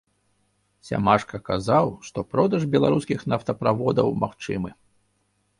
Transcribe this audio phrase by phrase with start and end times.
[0.87, 4.69] Сямашка казаў, што продаж беларускіх нафтаправодаў магчымы.